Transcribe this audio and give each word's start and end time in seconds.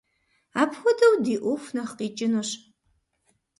Апхуэдэу 0.61 1.13
ди 1.23 1.35
ӏуэху 1.41 1.73
нэхъ 1.75 1.93
къикӏынущ. 1.97 2.49